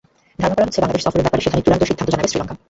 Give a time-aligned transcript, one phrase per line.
[0.41, 2.55] ধারণা করা হচ্ছে, বাংলাদেশ সফরের ব্যাপারে সেখানেই চূড়ান্ত সিদ্ধান্ত জানাবে শ্রীলঙ্কা।